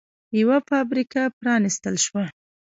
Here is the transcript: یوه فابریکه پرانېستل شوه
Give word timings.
یوه 0.39 0.57
فابریکه 0.69 1.23
پرانېستل 1.37 1.95
شوه 2.05 2.23